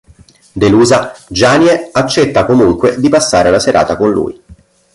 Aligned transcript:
Delusa, 0.51 1.13
Janie 1.27 1.89
accetta 1.91 2.45
comunque 2.45 2.99
di 2.99 3.07
passare 3.07 3.51
la 3.51 3.59
serata 3.59 3.97
con 3.97 4.09
lui. 4.09 4.41